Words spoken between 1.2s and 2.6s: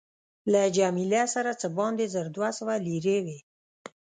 سره څه باندې زر دوه